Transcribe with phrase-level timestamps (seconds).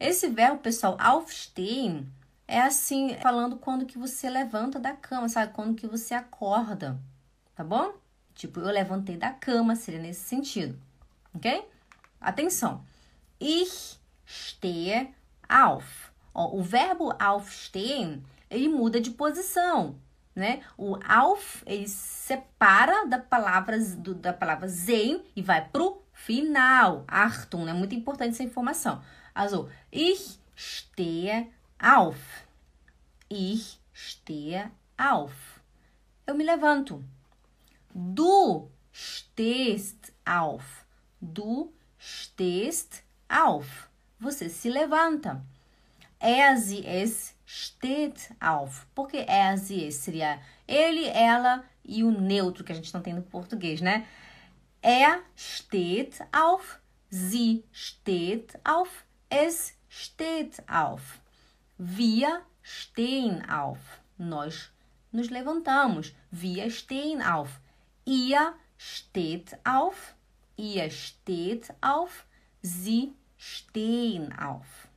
[0.00, 2.10] Esse verbo, pessoal, aufstehen,
[2.48, 5.52] é assim, falando quando que você levanta da cama, sabe?
[5.52, 6.98] Quando que você acorda,
[7.54, 7.92] tá bom?
[8.34, 10.80] Tipo, eu levantei da cama, seria nesse sentido,
[11.34, 11.68] ok?
[12.18, 12.82] Atenção.
[13.38, 15.14] Ich stehe
[15.46, 16.10] auf.
[16.32, 19.96] Ó, o verbo aufstehen, ele muda de posição,
[20.34, 20.62] né?
[20.78, 27.04] O auf, ele separa da palavra, do, da palavra sehen e vai pro final.
[27.08, 29.02] Achtung, é muito importante essa informação.
[29.34, 31.48] Also, ich stehe
[31.78, 32.18] auf.
[33.28, 35.60] Ich stehe auf.
[36.26, 37.02] Eu me levanto.
[37.94, 40.84] Du stehst auf.
[41.20, 43.88] Du stehst auf.
[44.18, 45.42] Você se levanta.
[46.18, 48.86] Er, sie, es steht auf.
[48.94, 53.14] Porque er, sie, es seria ele, ela e o neutro que a gente não tem
[53.14, 54.06] no português, né?
[54.82, 56.80] Er steht auf,
[57.10, 61.20] sie steht auf, es steht auf.
[61.76, 63.78] Wir stehen auf.
[64.16, 64.70] Nós
[65.12, 66.12] nos levantamos.
[66.30, 67.60] Wir stehen auf.
[68.04, 70.14] Ihr steht auf.
[70.56, 72.26] Ihr steht auf.
[72.62, 74.89] Sie stehen auf.